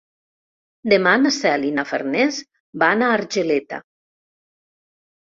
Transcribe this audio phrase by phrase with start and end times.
[0.93, 2.41] Demà na Cel i na Farners
[2.87, 3.85] van a Argeleta.